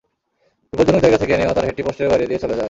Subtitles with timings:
[0.73, 2.59] বিপজ্জনক জায়গা থেকে নেওয়া তাঁর হেডটি পোস্টের বাইরে দিয়ে চলে যায়।